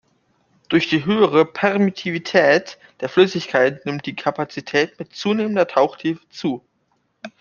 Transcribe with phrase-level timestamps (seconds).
[0.69, 6.65] Durch die höhere Permittivität der Flüssigkeit nimmt die Kapazität mit zunehmender Tauchtiefe zu.